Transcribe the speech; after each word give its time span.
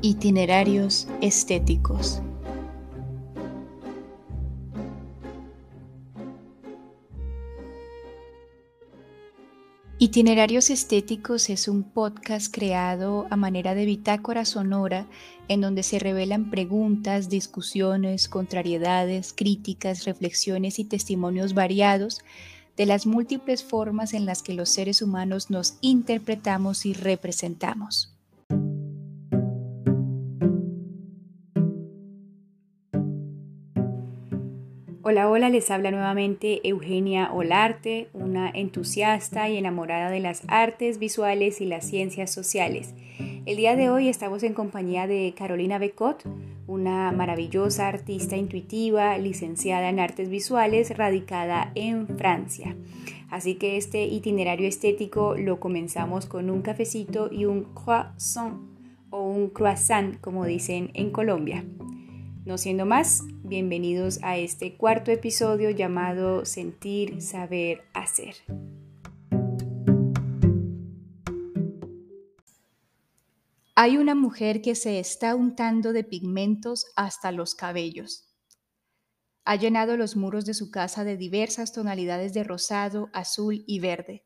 Itinerarios 0.00 1.08
estéticos. 1.20 2.22
Itinerarios 9.98 10.70
Estéticos 10.70 11.50
es 11.50 11.66
un 11.66 11.82
podcast 11.82 12.54
creado 12.54 13.26
a 13.30 13.36
manera 13.36 13.74
de 13.74 13.86
bitácora 13.86 14.44
sonora 14.44 15.08
en 15.48 15.60
donde 15.60 15.82
se 15.82 15.98
revelan 15.98 16.52
preguntas, 16.52 17.28
discusiones, 17.28 18.28
contrariedades, 18.28 19.32
críticas, 19.32 20.04
reflexiones 20.04 20.78
y 20.78 20.84
testimonios 20.84 21.54
variados 21.54 22.20
de 22.76 22.86
las 22.86 23.04
múltiples 23.04 23.64
formas 23.64 24.14
en 24.14 24.26
las 24.26 24.44
que 24.44 24.54
los 24.54 24.68
seres 24.68 25.02
humanos 25.02 25.50
nos 25.50 25.76
interpretamos 25.80 26.86
y 26.86 26.92
representamos. 26.92 28.14
Hola, 35.10 35.30
hola, 35.30 35.48
les 35.48 35.70
habla 35.70 35.90
nuevamente 35.90 36.68
Eugenia 36.68 37.32
Olarte, 37.32 38.10
una 38.12 38.50
entusiasta 38.50 39.48
y 39.48 39.56
enamorada 39.56 40.10
de 40.10 40.20
las 40.20 40.42
artes 40.48 40.98
visuales 40.98 41.62
y 41.62 41.64
las 41.64 41.86
ciencias 41.86 42.30
sociales. 42.30 42.92
El 43.46 43.56
día 43.56 43.74
de 43.74 43.88
hoy 43.88 44.10
estamos 44.10 44.42
en 44.42 44.52
compañía 44.52 45.06
de 45.06 45.32
Carolina 45.34 45.78
Becot, 45.78 46.24
una 46.66 47.10
maravillosa 47.12 47.88
artista 47.88 48.36
intuitiva, 48.36 49.16
licenciada 49.16 49.88
en 49.88 49.98
artes 49.98 50.28
visuales, 50.28 50.94
radicada 50.94 51.72
en 51.74 52.06
Francia. 52.06 52.76
Así 53.30 53.54
que 53.54 53.78
este 53.78 54.04
itinerario 54.04 54.68
estético 54.68 55.36
lo 55.36 55.58
comenzamos 55.58 56.26
con 56.26 56.50
un 56.50 56.60
cafecito 56.60 57.30
y 57.32 57.46
un 57.46 57.64
croissant 57.72 58.60
o 59.08 59.22
un 59.22 59.48
croissant, 59.48 60.20
como 60.20 60.44
dicen 60.44 60.90
en 60.92 61.12
Colombia. 61.12 61.64
No 62.48 62.56
siendo 62.56 62.86
más, 62.86 63.24
bienvenidos 63.42 64.20
a 64.22 64.38
este 64.38 64.78
cuarto 64.78 65.10
episodio 65.10 65.68
llamado 65.68 66.46
Sentir, 66.46 67.20
Saber, 67.20 67.82
Hacer. 67.92 68.36
Hay 73.74 73.98
una 73.98 74.14
mujer 74.14 74.62
que 74.62 74.74
se 74.76 74.98
está 74.98 75.34
untando 75.34 75.92
de 75.92 76.04
pigmentos 76.04 76.86
hasta 76.96 77.32
los 77.32 77.54
cabellos. 77.54 78.34
Ha 79.44 79.56
llenado 79.56 79.98
los 79.98 80.16
muros 80.16 80.46
de 80.46 80.54
su 80.54 80.70
casa 80.70 81.04
de 81.04 81.18
diversas 81.18 81.74
tonalidades 81.74 82.32
de 82.32 82.44
rosado, 82.44 83.10
azul 83.12 83.62
y 83.66 83.78
verde. 83.80 84.24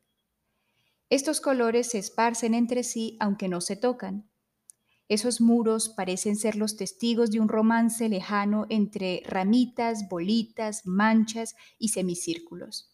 Estos 1.09 1.41
colores 1.41 1.89
se 1.89 1.97
esparcen 1.97 2.53
entre 2.53 2.85
sí 2.85 3.17
aunque 3.19 3.49
no 3.49 3.59
se 3.59 3.75
tocan 3.75 4.29
esos 5.09 5.41
muros 5.41 5.89
parecen 5.89 6.35
ser 6.35 6.55
los 6.55 6.77
testigos 6.77 7.31
de 7.31 7.39
un 7.39 7.49
romance 7.49 8.07
lejano 8.09 8.65
entre 8.69 9.21
ramitas, 9.25 10.07
bolitas, 10.09 10.85
manchas 10.85 11.55
y 11.77 11.89
semicírculos. 11.89 12.93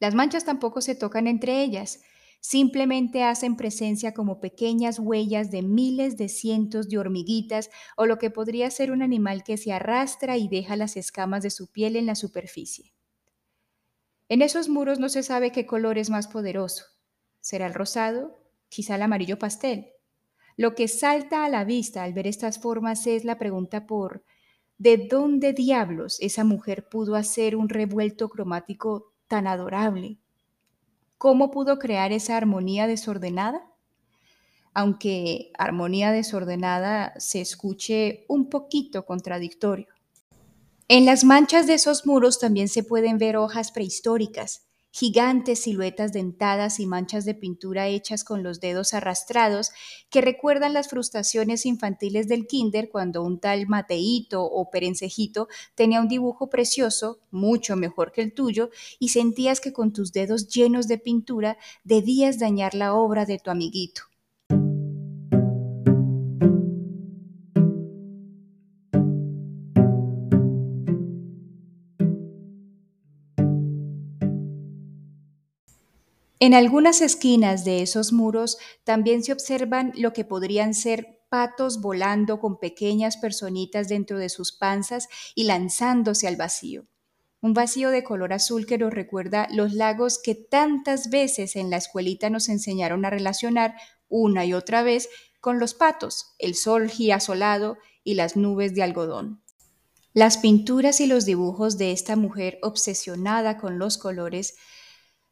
Las 0.00 0.14
manchas 0.14 0.44
tampoco 0.44 0.80
se 0.80 0.94
tocan 0.94 1.26
entre 1.26 1.62
ellas, 1.62 2.00
simplemente 2.40 3.22
hacen 3.22 3.56
presencia 3.56 4.12
como 4.14 4.40
pequeñas 4.40 4.98
huellas 4.98 5.50
de 5.50 5.62
miles 5.62 6.16
de 6.16 6.28
cientos 6.28 6.88
de 6.88 6.98
hormiguitas 6.98 7.70
o 7.96 8.06
lo 8.06 8.18
que 8.18 8.30
podría 8.30 8.70
ser 8.70 8.90
un 8.90 9.02
animal 9.02 9.44
que 9.44 9.56
se 9.56 9.72
arrastra 9.72 10.36
y 10.36 10.48
deja 10.48 10.76
las 10.76 10.96
escamas 10.96 11.42
de 11.42 11.50
su 11.50 11.70
piel 11.70 11.96
en 11.96 12.06
la 12.06 12.16
superficie. 12.16 12.92
En 14.28 14.42
esos 14.42 14.68
muros 14.68 14.98
no 14.98 15.08
se 15.08 15.22
sabe 15.22 15.52
qué 15.52 15.66
color 15.66 15.98
es 15.98 16.10
más 16.10 16.26
poderoso. 16.26 16.84
¿Será 17.40 17.66
el 17.66 17.74
rosado? 17.74 18.38
Quizá 18.68 18.96
el 18.96 19.02
amarillo 19.02 19.38
pastel. 19.38 19.92
Lo 20.56 20.74
que 20.74 20.88
salta 20.88 21.44
a 21.44 21.48
la 21.48 21.64
vista 21.64 22.02
al 22.02 22.12
ver 22.12 22.26
estas 22.26 22.60
formas 22.60 23.06
es 23.06 23.24
la 23.24 23.38
pregunta 23.38 23.86
por 23.86 24.24
¿de 24.78 25.08
dónde 25.08 25.52
diablos 25.52 26.18
esa 26.20 26.44
mujer 26.44 26.88
pudo 26.88 27.14
hacer 27.14 27.56
un 27.56 27.68
revuelto 27.68 28.28
cromático 28.28 29.12
tan 29.28 29.46
adorable? 29.46 30.18
¿Cómo 31.18 31.50
pudo 31.50 31.78
crear 31.78 32.12
esa 32.12 32.36
armonía 32.36 32.86
desordenada? 32.86 33.64
Aunque 34.74 35.52
armonía 35.56 36.10
desordenada 36.10 37.14
se 37.18 37.40
escuche 37.40 38.24
un 38.28 38.48
poquito 38.48 39.04
contradictorio. 39.04 39.86
En 40.88 41.06
las 41.06 41.24
manchas 41.24 41.66
de 41.66 41.74
esos 41.74 42.06
muros 42.06 42.38
también 42.38 42.68
se 42.68 42.82
pueden 42.82 43.18
ver 43.18 43.36
hojas 43.36 43.70
prehistóricas, 43.70 44.66
gigantes 44.92 45.60
siluetas 45.60 46.12
dentadas 46.12 46.78
y 46.78 46.86
manchas 46.86 47.24
de 47.24 47.34
pintura 47.34 47.88
hechas 47.88 48.22
con 48.22 48.42
los 48.42 48.60
dedos 48.60 48.94
arrastrados 48.94 49.72
que 50.10 50.20
recuerdan 50.20 50.74
las 50.74 50.88
frustraciones 50.88 51.66
infantiles 51.66 52.28
del 52.28 52.46
kinder 52.46 52.90
cuando 52.90 53.22
un 53.22 53.40
tal 53.40 53.66
Mateito 53.66 54.44
o 54.44 54.70
Perencejito 54.70 55.48
tenía 55.74 56.00
un 56.00 56.08
dibujo 56.08 56.50
precioso, 56.50 57.18
mucho 57.30 57.74
mejor 57.74 58.12
que 58.12 58.20
el 58.20 58.34
tuyo, 58.34 58.70
y 58.98 59.08
sentías 59.08 59.60
que 59.60 59.72
con 59.72 59.92
tus 59.92 60.12
dedos 60.12 60.46
llenos 60.48 60.86
de 60.88 60.98
pintura 60.98 61.56
debías 61.84 62.38
dañar 62.38 62.74
la 62.74 62.94
obra 62.94 63.24
de 63.24 63.38
tu 63.38 63.50
amiguito. 63.50 64.11
En 76.42 76.54
algunas 76.54 77.02
esquinas 77.02 77.64
de 77.64 77.82
esos 77.82 78.12
muros 78.12 78.58
también 78.82 79.22
se 79.22 79.32
observan 79.32 79.92
lo 79.94 80.12
que 80.12 80.24
podrían 80.24 80.74
ser 80.74 81.20
patos 81.28 81.80
volando 81.80 82.40
con 82.40 82.58
pequeñas 82.58 83.16
personitas 83.16 83.88
dentro 83.88 84.18
de 84.18 84.28
sus 84.28 84.50
panzas 84.50 85.06
y 85.36 85.44
lanzándose 85.44 86.26
al 86.26 86.34
vacío. 86.34 86.88
Un 87.40 87.54
vacío 87.54 87.90
de 87.90 88.02
color 88.02 88.32
azul 88.32 88.66
que 88.66 88.76
nos 88.76 88.92
recuerda 88.92 89.46
los 89.52 89.72
lagos 89.72 90.18
que 90.20 90.34
tantas 90.34 91.10
veces 91.10 91.54
en 91.54 91.70
la 91.70 91.76
escuelita 91.76 92.28
nos 92.28 92.48
enseñaron 92.48 93.04
a 93.04 93.10
relacionar 93.10 93.76
una 94.08 94.44
y 94.44 94.52
otra 94.52 94.82
vez 94.82 95.10
con 95.40 95.60
los 95.60 95.74
patos, 95.74 96.34
el 96.40 96.56
sol 96.56 96.90
girasolado 96.90 97.78
y 98.02 98.14
las 98.14 98.34
nubes 98.36 98.74
de 98.74 98.82
algodón. 98.82 99.44
Las 100.12 100.38
pinturas 100.38 101.00
y 101.00 101.06
los 101.06 101.24
dibujos 101.24 101.78
de 101.78 101.92
esta 101.92 102.16
mujer 102.16 102.58
obsesionada 102.62 103.58
con 103.58 103.78
los 103.78 103.96
colores 103.96 104.56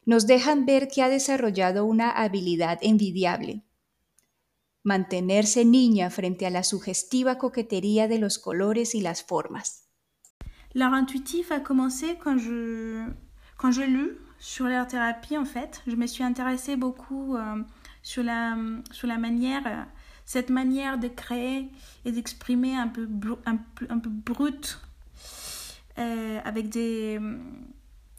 nos 0.05 0.25
dejan 0.25 0.65
ver 0.65 0.87
que 0.87 1.01
ha 1.03 1.09
desarrollado 1.09 1.85
una 1.85 2.09
habilidad 2.11 2.79
envidiable. 2.81 3.63
Mantenerse 4.83 5.63
niña 5.63 6.09
frente 6.09 6.45
a 6.47 6.49
la 6.49 6.63
sugestiva 6.63 7.37
coquetería 7.37 8.07
de 8.07 8.17
los 8.17 8.39
colores 8.39 8.95
y 8.95 9.01
las 9.01 9.23
formas. 9.23 9.87
L'art 10.73 10.93
intuitif 10.93 11.51
a 11.51 11.61
commencé 11.63 12.17
quand 12.17 12.39
je, 12.39 13.05
quand 13.57 13.71
je 13.71 13.83
lu 13.83 14.17
sur 14.39 14.65
l'art 14.67 14.87
thérapie, 14.87 15.37
en 15.37 15.45
fait. 15.45 15.81
Je 15.85 15.95
me 15.95 16.07
suis 16.07 16.23
intéressée 16.23 16.77
beaucoup 16.77 17.35
euh, 17.35 17.63
sur, 18.01 18.23
la, 18.23 18.57
sur 18.91 19.07
la 19.07 19.17
manière, 19.17 19.87
cette 20.25 20.49
manière 20.49 20.97
de 20.97 21.09
créer 21.09 21.69
et 22.05 22.11
d'exprimer 22.11 22.75
un 22.75 22.87
peu, 22.87 23.07
un, 23.45 23.59
un 23.89 23.99
peu 23.99 24.09
brut, 24.09 24.79
euh, 25.99 26.39
avec 26.43 26.69
des, 26.69 27.19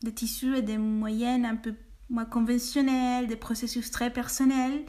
des 0.03 0.13
tissus 0.13 0.57
et 0.57 0.63
des 0.63 0.79
moyennes 0.79 1.45
un 1.45 1.57
peu 1.57 1.75
moins 2.11 2.25
conventionnelles, 2.25 3.27
des 3.27 3.37
processus 3.37 3.91
très 3.91 4.11
personnels. 4.11 4.85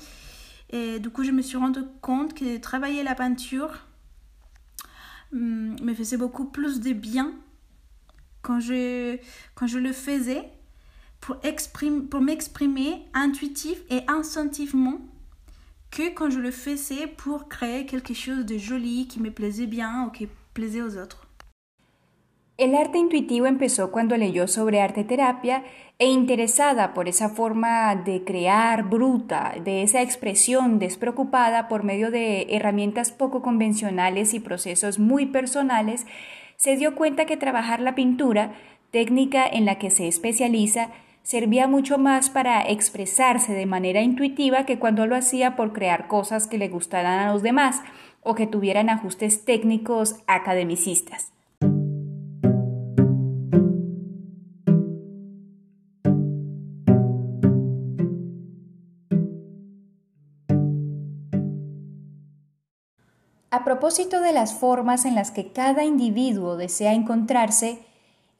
Et 0.69 0.99
du 0.99 1.09
coup, 1.09 1.23
je 1.23 1.31
me 1.31 1.41
suis 1.41 1.57
rendu 1.57 1.81
compte 2.01 2.33
que 2.33 2.57
travailler 2.57 3.03
la 3.03 3.15
peinture 3.15 3.85
hum, 5.31 5.75
me 5.81 5.93
faisait 5.93 6.17
beaucoup 6.17 6.45
plus 6.45 6.79
de 6.79 6.93
bien 6.93 7.33
quand 8.41 8.59
je, 8.59 9.17
quand 9.55 9.67
je 9.67 9.79
le 9.79 9.93
faisais 9.93 10.49
pour, 11.21 11.37
pour 12.09 12.21
m'exprimer 12.21 13.05
intuitif 13.13 13.77
et 13.89 14.01
instinctivement 14.07 14.99
que 15.91 16.13
quand 16.13 16.29
je 16.29 16.39
le 16.39 16.51
faisais 16.51 17.07
pour 17.07 17.47
créer 17.47 17.85
quelque 17.85 18.13
chose 18.13 18.45
de 18.45 18.57
joli 18.57 19.07
qui 19.07 19.19
me 19.19 19.31
plaisait 19.31 19.67
bien 19.67 20.05
ou 20.05 20.09
qui 20.09 20.27
plaisait 20.53 20.81
aux 20.81 20.97
autres. 20.97 21.22
El 22.55 22.75
arte 22.75 22.99
intuitivo 22.99 23.47
empezó 23.47 23.91
cuando 23.91 24.15
leyó 24.15 24.47
sobre 24.47 24.79
arte 24.79 25.03
terapia 25.03 25.63
e 25.97 26.05
interesada 26.05 26.93
por 26.93 27.07
esa 27.09 27.29
forma 27.29 27.95
de 27.95 28.23
crear 28.23 28.87
bruta, 28.87 29.55
de 29.63 29.81
esa 29.81 30.03
expresión 30.03 30.77
despreocupada 30.77 31.67
por 31.67 31.83
medio 31.83 32.11
de 32.11 32.45
herramientas 32.51 33.11
poco 33.11 33.41
convencionales 33.41 34.35
y 34.35 34.39
procesos 34.39 34.99
muy 34.99 35.25
personales, 35.25 36.05
se 36.55 36.77
dio 36.77 36.93
cuenta 36.93 37.25
que 37.25 37.37
trabajar 37.37 37.79
la 37.79 37.95
pintura, 37.95 38.53
técnica 38.91 39.47
en 39.47 39.65
la 39.65 39.79
que 39.79 39.89
se 39.89 40.07
especializa, 40.07 40.91
servía 41.23 41.67
mucho 41.67 41.97
más 41.97 42.29
para 42.29 42.61
expresarse 42.61 43.53
de 43.53 43.65
manera 43.65 44.01
intuitiva 44.01 44.67
que 44.67 44.77
cuando 44.77 45.07
lo 45.07 45.15
hacía 45.15 45.55
por 45.55 45.73
crear 45.73 46.07
cosas 46.07 46.45
que 46.45 46.59
le 46.59 46.69
gustaran 46.69 47.17
a 47.19 47.33
los 47.33 47.41
demás 47.41 47.81
o 48.21 48.35
que 48.35 48.45
tuvieran 48.45 48.89
ajustes 48.89 49.43
técnicos 49.43 50.17
academicistas. 50.27 51.32
A 63.53 63.63
propósito 63.63 64.19
de 64.19 64.33
las 64.33 64.55
formas 64.55 65.05
en 65.05 65.13
las 65.13 65.29
que 65.29 65.51
cada 65.51 65.83
individuo 65.83 66.57
desea 66.57 66.93
encontrarse, 66.93 67.77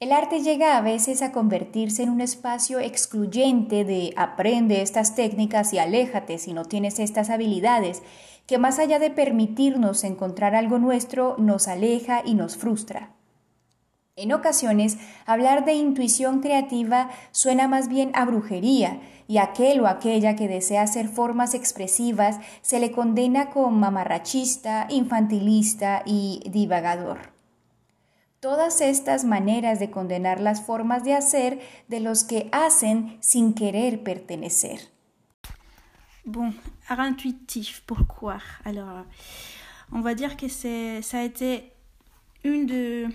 el 0.00 0.10
arte 0.10 0.40
llega 0.40 0.76
a 0.76 0.80
veces 0.80 1.22
a 1.22 1.30
convertirse 1.30 2.02
en 2.02 2.10
un 2.10 2.20
espacio 2.20 2.80
excluyente 2.80 3.84
de 3.84 4.12
aprende 4.16 4.82
estas 4.82 5.14
técnicas 5.14 5.72
y 5.72 5.78
aléjate 5.78 6.38
si 6.38 6.52
no 6.52 6.64
tienes 6.64 6.98
estas 6.98 7.30
habilidades, 7.30 8.02
que 8.48 8.58
más 8.58 8.80
allá 8.80 8.98
de 8.98 9.10
permitirnos 9.10 10.02
encontrar 10.02 10.56
algo 10.56 10.80
nuestro, 10.80 11.36
nos 11.38 11.68
aleja 11.68 12.22
y 12.24 12.34
nos 12.34 12.56
frustra. 12.56 13.10
En 14.16 14.32
ocasiones, 14.32 14.98
hablar 15.26 15.64
de 15.64 15.74
intuición 15.74 16.40
creativa 16.40 17.08
suena 17.30 17.68
más 17.68 17.88
bien 17.88 18.10
a 18.14 18.24
brujería, 18.24 18.98
y 19.26 19.38
aquel 19.38 19.80
o 19.80 19.86
aquella 19.86 20.36
que 20.36 20.48
desea 20.48 20.82
hacer 20.82 21.08
formas 21.08 21.54
expresivas 21.54 22.38
se 22.62 22.78
le 22.78 22.92
condena 22.92 23.50
como 23.50 23.70
mamarrachista, 23.70 24.86
infantilista 24.90 26.02
y 26.04 26.42
divagador. 26.50 27.32
Todas 28.40 28.82
estas 28.82 29.24
maneras 29.24 29.78
de 29.78 29.90
condenar 29.90 30.40
las 30.40 30.60
formas 30.60 31.02
de 31.02 31.14
hacer 31.14 31.60
de 31.88 32.00
los 32.00 32.24
que 32.24 32.48
hacen 32.52 33.16
sin 33.20 33.54
querer 33.54 34.02
pertenecer. 34.02 34.92
Bon, 36.26 36.54
art 36.88 37.00
intuitif, 37.00 37.82
pourquoi 37.86 38.40
Alors, 38.64 39.04
on 39.92 40.02
va 40.02 40.14
dire 40.14 40.36
que 40.36 40.48
ça 40.48 41.18
a 41.18 41.22
été 41.22 41.72
une 42.42 42.66
de, 42.66 43.08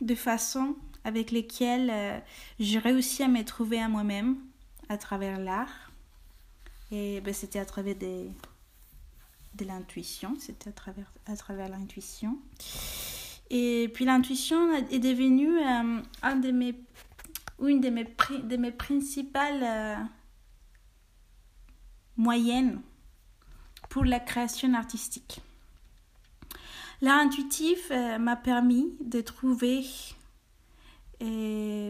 de 0.00 0.14
façons 0.16 0.76
avec 1.04 1.30
lesquelles 1.30 1.90
euh, 1.92 2.20
j'ai 2.58 2.78
réussi 2.78 3.22
à 3.22 3.28
me 3.28 3.44
trouver 3.44 3.80
à 3.80 3.88
moi-même 3.88 4.36
à 4.92 4.98
travers 4.98 5.38
l'art. 5.38 5.90
Et 6.90 7.20
ben, 7.22 7.32
c'était 7.32 7.58
à 7.58 7.64
travers 7.64 7.96
des, 7.96 8.30
de 9.54 9.64
l'intuition, 9.64 10.36
c'était 10.38 10.68
à 10.68 10.72
travers, 10.72 11.10
à 11.26 11.36
travers 11.36 11.68
l'intuition. 11.68 12.38
Et 13.50 13.90
puis 13.94 14.04
l'intuition 14.04 14.72
est 14.74 14.98
devenue 14.98 15.58
euh, 15.58 16.02
un 16.22 16.36
de 16.36 16.50
mes, 16.50 16.74
une 17.60 17.80
de 17.80 17.88
mes, 17.90 18.04
de 18.04 18.56
mes 18.56 18.72
principales 18.72 19.62
euh, 19.62 19.96
moyennes 22.16 22.80
pour 23.88 24.04
la 24.04 24.20
création 24.20 24.74
artistique. 24.74 25.40
L'art 27.00 27.18
intuitif 27.18 27.90
euh, 27.90 28.18
m'a 28.18 28.36
permis 28.36 28.94
de 29.00 29.20
trouver 29.20 29.84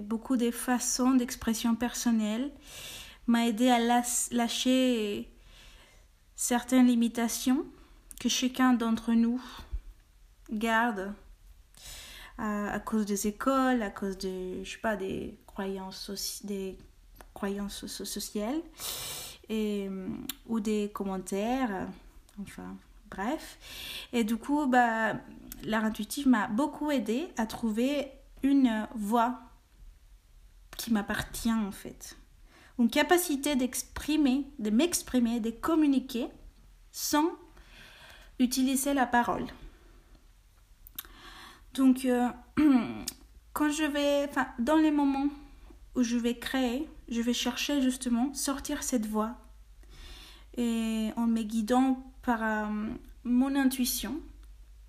beaucoup 0.02 0.36
de 0.36 0.50
façons 0.50 1.12
d'expression 1.12 1.74
personnelle, 1.74 2.50
m'a 3.26 3.46
aidé 3.46 3.68
à 3.70 3.78
lâcher 4.30 5.30
certaines 6.36 6.86
limitations 6.86 7.64
que 8.20 8.28
chacun 8.28 8.72
d'entre 8.72 9.12
nous 9.12 9.42
garde 10.50 11.12
à, 12.38 12.80
cause 12.80 13.06
des 13.06 13.26
écoles, 13.26 13.82
à 13.82 13.90
cause 13.90 14.18
de, 14.18 14.64
je 14.64 14.70
sais 14.70 14.78
pas, 14.78 14.96
des 14.96 15.38
croyances, 15.46 16.40
des 16.44 16.76
croyances 17.34 17.86
sociales 17.86 18.60
et, 19.48 19.88
ou 20.48 20.60
des 20.60 20.90
commentaires, 20.92 21.86
enfin, 22.40 22.76
bref. 23.10 23.58
Et 24.12 24.24
du 24.24 24.36
coup, 24.36 24.66
bah, 24.66 25.14
l'art 25.64 25.84
intuitif 25.84 26.26
m'a 26.26 26.48
beaucoup 26.48 26.90
aidé 26.90 27.28
à 27.36 27.46
trouver 27.46 28.10
une 28.42 28.86
voix 28.94 29.40
qui 30.76 30.92
m'appartient 30.92 31.52
en 31.52 31.72
fait. 31.72 32.16
Une 32.78 32.90
capacité 32.90 33.54
d'exprimer, 33.54 34.46
de 34.58 34.70
m'exprimer, 34.70 35.40
de 35.40 35.50
communiquer 35.50 36.26
sans 36.90 37.30
utiliser 38.38 38.94
la 38.94 39.06
parole. 39.06 39.46
Donc, 41.74 42.04
euh, 42.04 42.28
quand 43.52 43.70
je 43.70 43.84
vais, 43.84 44.28
dans 44.58 44.76
les 44.76 44.90
moments 44.90 45.28
où 45.94 46.02
je 46.02 46.16
vais 46.16 46.38
créer, 46.38 46.88
je 47.08 47.20
vais 47.20 47.34
chercher 47.34 47.80
justement 47.80 48.32
sortir 48.34 48.82
cette 48.82 49.06
voix 49.06 49.36
et 50.56 51.10
en 51.16 51.26
me 51.26 51.42
guidant 51.42 52.02
par 52.22 52.42
euh, 52.42 52.66
mon 53.24 53.54
intuition 53.56 54.20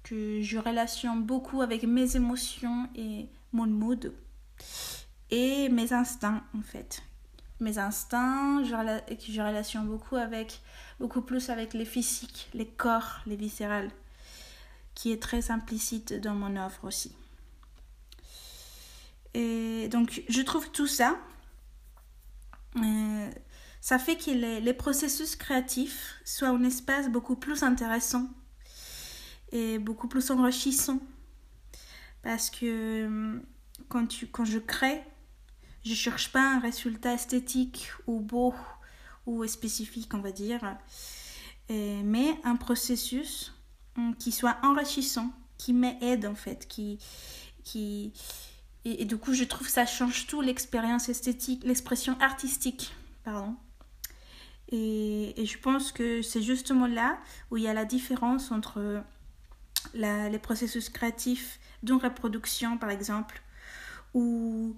que 0.04 0.42
je 0.42 0.58
relationne 0.58 1.24
beaucoup 1.24 1.62
avec 1.62 1.84
mes 1.84 2.16
émotions 2.16 2.90
et 2.96 3.30
mon 3.54 3.68
mood 3.68 4.14
et 5.30 5.70
mes 5.70 5.94
instincts 5.94 6.44
en 6.58 6.62
fait. 6.62 7.04
Mes 7.60 7.78
instincts, 7.78 8.64
je, 8.64 8.70
je 9.32 9.42
relationne 9.42 9.88
beaucoup 9.88 10.18
avec 10.18 10.60
beaucoup 11.00 11.22
plus 11.22 11.50
avec 11.50 11.74
les 11.74 11.86
physiques, 11.86 12.50
les 12.54 12.68
corps, 12.68 13.20
les 13.26 13.36
viscérales 13.36 13.92
qui 14.96 15.12
est 15.12 15.22
très 15.22 15.52
implicite 15.52 16.14
dans 16.14 16.36
mon 16.36 16.56
œuvre 16.56 16.84
aussi. 16.84 17.16
Et 19.34 19.88
donc, 19.90 20.24
je 20.30 20.42
trouve 20.42 20.70
tout 20.72 20.88
ça, 20.88 21.18
euh, 22.78 23.32
ça 23.82 24.00
fait 24.00 24.16
que 24.16 24.32
les, 24.32 24.74
processus 24.74 25.36
créatifs 25.36 26.16
soient 26.24 26.50
un 26.50 26.64
espace 26.64 27.10
beaucoup 27.10 27.36
plus 27.36 27.64
intéressant 27.64 28.30
et 29.52 29.80
beaucoup 29.80 30.08
plus 30.08 30.32
enrichissant. 30.32 31.00
Parce 32.24 32.50
que 32.50 32.66
euh, 32.66 33.40
quand, 33.90 34.08
tu, 34.08 34.28
quand 34.28 34.46
je 34.46 34.60
crée, 34.60 35.04
je 35.86 35.94
cherche 35.94 36.32
pas 36.32 36.56
un 36.56 36.60
résultat 36.60 37.14
esthétique 37.14 37.92
ou 38.08 38.20
beau 38.20 38.56
ou 39.26 39.46
spécifique, 39.48 40.14
on 40.14 40.20
va 40.20 40.32
dire, 40.32 40.78
mais 41.70 42.38
un 42.44 42.56
processus 42.56 43.54
Mm, 43.96 44.14
qui 44.16 44.32
soit 44.32 44.58
enrichissant, 44.64 45.32
qui 45.58 45.72
m'aide 45.74 46.26
en 46.26 46.34
fait, 46.36 46.68
qui, 46.68 46.98
qui 47.64 48.12
et, 48.86 49.06
du 49.06 49.18
coup 49.18 49.34
je 49.34 49.44
trouve 49.44 49.68
ça 49.68 49.86
change 49.86 50.26
tout 50.28 50.42
l'expérience 50.42 51.10
esthétique, 51.10 51.64
l'expression 51.64 52.18
artistique, 52.20 52.94
pardon. 53.24 53.56
Et, 54.70 55.40
et, 55.40 55.46
je 55.46 55.60
pense 55.60 55.92
que 55.92 56.24
c'est 56.24 56.42
justement 56.42 56.88
là 56.88 57.20
où 57.52 57.58
il 57.58 57.64
y 57.64 57.68
a 57.68 57.74
la 57.74 57.86
différence 57.86 58.52
entre 58.52 59.04
les 59.94 60.40
processus 60.40 60.90
créatifs 60.90 61.60
d'une 61.84 61.98
reproduction 61.98 62.78
par 62.78 62.90
exemple, 62.90 63.42
où 64.14 64.76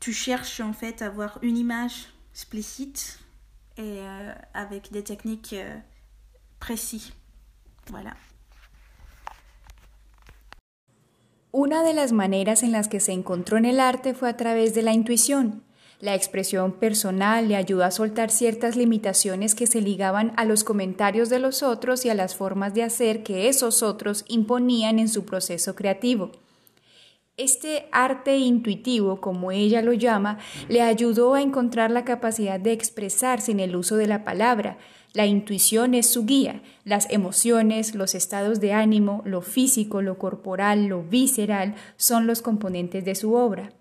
tu 0.00 0.12
cherches 0.12 0.60
en 0.60 0.72
fait 0.72 1.02
à 1.02 1.06
avoir 1.06 1.38
une 1.42 1.56
image 1.56 2.06
explicite 2.32 3.18
et 3.76 4.00
euh, 4.00 4.32
avec 4.54 4.90
des 4.92 5.04
techniques 5.04 5.52
euh, 5.52 5.78
précises. 6.58 7.12
Una 11.52 11.82
de 11.82 11.92
las 11.92 12.12
maneras 12.12 12.62
en 12.62 12.70
las 12.70 12.88
que 12.88 13.00
se 13.00 13.12
encontró 13.12 13.56
en 13.56 13.64
el 13.64 13.80
arte 13.80 14.14
fue 14.14 14.28
a 14.28 14.36
través 14.36 14.74
de 14.74 14.82
la 14.82 14.92
intuición. 14.92 15.62
La 16.00 16.14
expresión 16.14 16.72
personal 16.72 17.48
le 17.48 17.56
ayudó 17.56 17.84
a 17.84 17.90
soltar 17.90 18.30
ciertas 18.30 18.74
limitaciones 18.74 19.54
que 19.54 19.66
se 19.66 19.82
ligaban 19.82 20.32
a 20.36 20.46
los 20.46 20.64
comentarios 20.64 21.28
de 21.28 21.38
los 21.38 21.62
otros 21.62 22.06
y 22.06 22.08
a 22.08 22.14
las 22.14 22.34
formas 22.34 22.72
de 22.72 22.82
hacer 22.82 23.22
que 23.22 23.48
esos 23.48 23.82
otros 23.82 24.24
imponían 24.26 24.98
en 24.98 25.08
su 25.08 25.26
proceso 25.26 25.74
creativo. 25.74 26.32
Este 27.36 27.88
arte 27.92 28.38
intuitivo, 28.38 29.20
como 29.20 29.52
ella 29.52 29.82
lo 29.82 29.92
llama, 29.92 30.38
le 30.68 30.82
ayudó 30.82 31.34
a 31.34 31.42
encontrar 31.42 31.90
la 31.90 32.04
capacidad 32.04 32.58
de 32.58 32.72
expresar 32.72 33.40
sin 33.40 33.60
el 33.60 33.76
uso 33.76 33.96
de 33.96 34.06
la 34.06 34.24
palabra, 34.24 34.78
la 35.12 35.26
intuición 35.26 35.94
es 35.94 36.06
su 36.06 36.24
guía, 36.24 36.62
las 36.84 37.10
emociones, 37.10 37.96
los 37.96 38.14
estados 38.14 38.60
de 38.60 38.72
ánimo, 38.72 39.22
lo 39.24 39.42
físico, 39.42 40.02
lo 40.02 40.18
corporal, 40.18 40.86
lo 40.86 41.02
visceral 41.02 41.74
son 41.96 42.28
los 42.28 42.42
componentes 42.42 43.04
de 43.04 43.16
su 43.16 43.34
obra. 43.34 43.72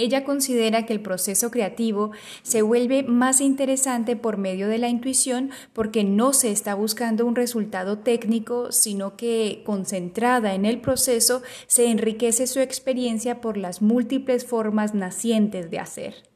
Ella 0.00 0.24
considera 0.24 0.86
que 0.86 0.94
el 0.94 1.02
proceso 1.02 1.50
creativo 1.50 2.12
se 2.42 2.62
vuelve 2.62 3.02
más 3.02 3.42
interesante 3.42 4.16
por 4.16 4.38
medio 4.38 4.66
de 4.66 4.78
la 4.78 4.88
intuición 4.88 5.50
porque 5.74 6.04
no 6.04 6.32
se 6.32 6.50
está 6.50 6.74
buscando 6.74 7.26
un 7.26 7.36
resultado 7.36 7.98
técnico, 7.98 8.72
sino 8.72 9.14
que, 9.18 9.62
concentrada 9.66 10.54
en 10.54 10.64
el 10.64 10.80
proceso, 10.80 11.42
se 11.66 11.90
enriquece 11.90 12.46
su 12.46 12.60
experiencia 12.60 13.42
por 13.42 13.58
las 13.58 13.82
múltiples 13.82 14.46
formas 14.46 14.94
nacientes 14.94 15.70
de 15.70 15.78
hacer. 15.80 16.29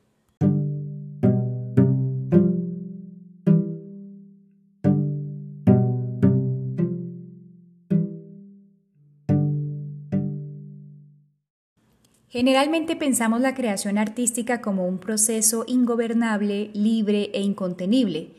Generalmente 12.35 12.97
pensamos 12.97 13.41
la 13.41 13.55
creación 13.55 13.97
artística 13.97 14.61
como 14.61 14.88
un 14.88 14.99
proceso 14.99 15.64
ingobernable, 15.69 16.73
libre 16.75 17.31
e 17.33 17.43
incontenible. 17.43 18.35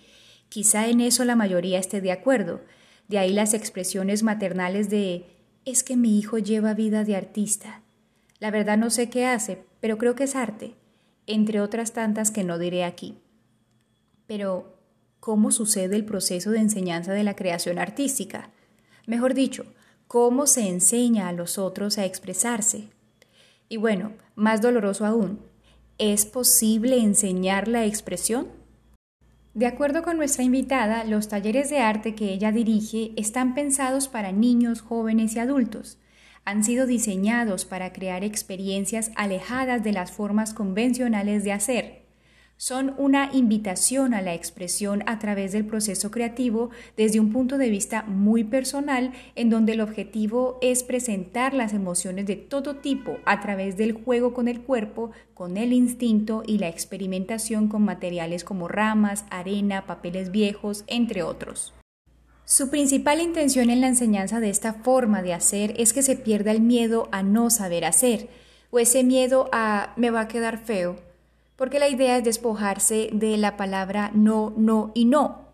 Quizá 0.49 0.89
en 0.89 0.99
eso 0.99 1.23
la 1.23 1.37
mayoría 1.37 1.79
esté 1.79 2.01
de 2.01 2.11
acuerdo. 2.11 2.59
De 3.07 3.19
ahí 3.19 3.31
las 3.31 3.53
expresiones 3.53 4.21
maternales 4.21 4.89
de 4.89 5.27
es 5.63 5.81
que 5.81 5.95
mi 5.95 6.19
hijo 6.19 6.39
lleva 6.39 6.73
vida 6.73 7.05
de 7.05 7.15
artista. 7.15 7.83
La 8.39 8.51
verdad 8.51 8.77
no 8.77 8.89
sé 8.89 9.09
qué 9.09 9.27
hace, 9.27 9.63
pero 9.79 9.97
creo 9.97 10.13
que 10.13 10.25
es 10.25 10.35
arte, 10.35 10.75
entre 11.25 11.61
otras 11.61 11.93
tantas 11.93 12.31
que 12.31 12.43
no 12.43 12.59
diré 12.59 12.83
aquí. 12.83 13.19
Pero, 14.27 14.77
¿cómo 15.21 15.51
sucede 15.51 15.95
el 15.95 16.03
proceso 16.03 16.51
de 16.51 16.59
enseñanza 16.59 17.13
de 17.13 17.23
la 17.23 17.37
creación 17.37 17.79
artística? 17.79 18.51
Mejor 19.07 19.33
dicho, 19.33 19.65
cómo 20.09 20.47
se 20.47 20.67
enseña 20.67 21.29
a 21.29 21.31
los 21.31 21.57
otros 21.57 21.97
a 21.97 22.03
expresarse. 22.03 22.89
Y 23.67 23.77
bueno, 23.77 24.13
más 24.35 24.61
doloroso 24.61 25.05
aún, 25.05 25.39
¿es 25.97 26.25
posible 26.25 26.99
enseñar 26.99 27.67
la 27.67 27.85
expresión? 27.85 28.47
De 29.53 29.65
acuerdo 29.65 30.03
con 30.03 30.17
nuestra 30.17 30.43
invitada, 30.43 31.03
los 31.03 31.29
talleres 31.29 31.69
de 31.69 31.79
arte 31.79 32.13
que 32.13 32.33
ella 32.33 32.51
dirige 32.51 33.11
están 33.15 33.55
pensados 33.55 34.07
para 34.07 34.31
niños, 34.31 34.81
jóvenes 34.81 35.35
y 35.35 35.39
adultos. 35.39 35.97
Han 36.43 36.63
sido 36.63 36.85
diseñados 36.85 37.65
para 37.65 37.91
crear 37.91 38.23
experiencias 38.23 39.11
alejadas 39.15 39.83
de 39.83 39.93
las 39.93 40.11
formas 40.11 40.53
convencionales 40.53 41.43
de 41.43 41.53
hacer 41.53 42.04
son 42.57 42.93
una 42.97 43.31
invitación 43.33 44.13
a 44.13 44.21
la 44.21 44.33
expresión 44.33 45.03
a 45.07 45.19
través 45.19 45.51
del 45.51 45.65
proceso 45.65 46.09
creativo 46.09 46.69
desde 46.95 47.19
un 47.19 47.31
punto 47.31 47.57
de 47.57 47.69
vista 47.69 48.03
muy 48.03 48.43
personal 48.43 49.11
en 49.35 49.49
donde 49.49 49.73
el 49.73 49.81
objetivo 49.81 50.57
es 50.61 50.83
presentar 50.83 51.53
las 51.53 51.73
emociones 51.73 52.25
de 52.25 52.37
todo 52.37 52.77
tipo 52.77 53.17
a 53.25 53.41
través 53.41 53.75
del 53.75 53.91
juego 53.91 54.33
con 54.33 54.47
el 54.47 54.61
cuerpo, 54.61 55.11
con 55.33 55.57
el 55.57 55.73
instinto 55.73 56.43
y 56.45 56.57
la 56.57 56.69
experimentación 56.69 57.67
con 57.67 57.83
materiales 57.83 58.43
como 58.43 58.67
ramas, 58.67 59.25
arena, 59.29 59.85
papeles 59.85 60.31
viejos, 60.31 60.85
entre 60.87 61.23
otros. 61.23 61.73
Su 62.45 62.69
principal 62.69 63.21
intención 63.21 63.69
en 63.71 63.81
la 63.81 63.87
enseñanza 63.87 64.39
de 64.39 64.51
esta 64.51 64.73
forma 64.73 65.23
de 65.23 65.33
hacer 65.33 65.73
es 65.77 65.93
que 65.93 66.03
se 66.03 66.15
pierda 66.15 66.51
el 66.51 66.61
miedo 66.61 67.09
a 67.11 67.23
no 67.23 67.49
saber 67.49 67.83
hacer, 67.83 68.29
o 68.69 68.79
ese 68.79 69.03
miedo 69.03 69.49
a 69.51 69.93
me 69.97 70.11
va 70.11 70.21
a 70.21 70.27
quedar 70.27 70.59
feo, 70.59 70.95
porque 71.55 71.79
la 71.79 71.87
idea 71.87 72.17
es 72.17 72.23
despojarse 72.23 73.09
de 73.11 73.37
la 73.37 73.57
palabra 73.57 74.11
no, 74.13 74.53
no 74.57 74.91
y 74.93 75.05
no. 75.05 75.45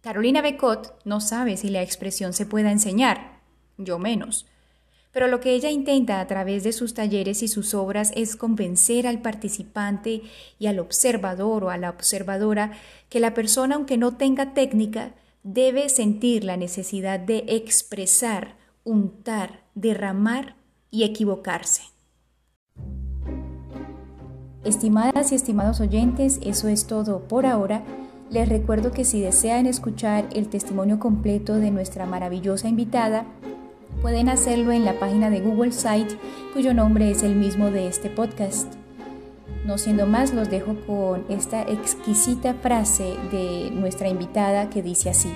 Carolina 0.00 0.40
Becot 0.40 0.94
no 1.04 1.20
sabe 1.20 1.56
si 1.56 1.68
la 1.68 1.82
expresión 1.82 2.32
se 2.32 2.46
pueda 2.46 2.70
enseñar, 2.70 3.40
yo 3.76 3.98
menos. 3.98 4.46
Pero 5.12 5.26
lo 5.26 5.40
que 5.40 5.52
ella 5.52 5.70
intenta 5.70 6.20
a 6.20 6.26
través 6.26 6.62
de 6.62 6.72
sus 6.72 6.94
talleres 6.94 7.42
y 7.42 7.48
sus 7.48 7.74
obras 7.74 8.12
es 8.14 8.36
convencer 8.36 9.06
al 9.06 9.20
participante 9.20 10.22
y 10.58 10.66
al 10.68 10.78
observador 10.78 11.64
o 11.64 11.70
a 11.70 11.78
la 11.78 11.90
observadora 11.90 12.72
que 13.08 13.18
la 13.18 13.34
persona, 13.34 13.74
aunque 13.74 13.98
no 13.98 14.16
tenga 14.16 14.54
técnica, 14.54 15.14
debe 15.42 15.88
sentir 15.88 16.44
la 16.44 16.56
necesidad 16.56 17.18
de 17.18 17.44
expresar, 17.48 18.56
untar, 18.84 19.64
derramar 19.74 20.54
y 20.90 21.02
equivocarse. 21.02 21.82
Estimadas 24.62 25.32
y 25.32 25.36
estimados 25.36 25.80
oyentes, 25.80 26.38
eso 26.42 26.68
es 26.68 26.86
todo 26.86 27.20
por 27.20 27.46
ahora. 27.46 27.82
Les 28.28 28.46
recuerdo 28.46 28.92
que 28.92 29.06
si 29.06 29.18
desean 29.18 29.64
escuchar 29.64 30.28
el 30.34 30.48
testimonio 30.48 30.98
completo 30.98 31.54
de 31.54 31.70
nuestra 31.70 32.04
maravillosa 32.04 32.68
invitada, 32.68 33.24
pueden 34.02 34.28
hacerlo 34.28 34.72
en 34.72 34.84
la 34.84 34.98
página 34.98 35.30
de 35.30 35.40
Google 35.40 35.72
Site, 35.72 36.18
cuyo 36.52 36.74
nombre 36.74 37.10
es 37.10 37.22
el 37.22 37.36
mismo 37.36 37.70
de 37.70 37.86
este 37.86 38.10
podcast. 38.10 38.70
No 39.64 39.78
siendo 39.78 40.06
más, 40.06 40.34
los 40.34 40.50
dejo 40.50 40.76
con 40.86 41.24
esta 41.30 41.62
exquisita 41.62 42.52
frase 42.52 43.14
de 43.32 43.70
nuestra 43.70 44.10
invitada 44.10 44.68
que 44.68 44.82
dice 44.82 45.08
así, 45.08 45.32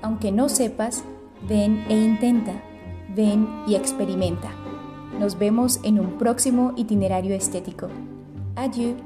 aunque 0.00 0.30
no 0.30 0.48
sepas, 0.48 1.02
ven 1.48 1.84
e 1.88 1.98
intenta, 1.98 2.52
ven 3.16 3.48
y 3.66 3.74
experimenta. 3.74 4.52
Nos 5.18 5.36
vemos 5.40 5.80
en 5.82 5.98
un 5.98 6.18
próximo 6.18 6.72
itinerario 6.76 7.34
estético. 7.34 7.88
Adieu 8.56 8.96